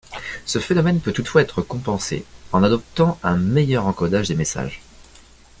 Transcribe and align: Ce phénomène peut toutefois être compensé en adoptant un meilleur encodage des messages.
Ce 0.47 0.57
phénomène 0.57 0.99
peut 0.99 1.13
toutefois 1.13 1.43
être 1.43 1.61
compensé 1.61 2.25
en 2.53 2.63
adoptant 2.63 3.19
un 3.21 3.37
meilleur 3.37 3.85
encodage 3.85 4.29
des 4.29 4.33
messages. 4.35 4.81